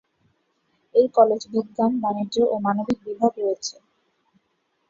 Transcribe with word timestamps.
এই 0.95 1.07
কলেজ 1.17 1.41
বিজ্ঞান, 1.53 1.91
বাণিজ্য 2.03 2.35
ও 2.45 2.55
মানবিক 2.65 2.97
বিভাগ 3.05 3.31
রয়েছে। 3.37 3.75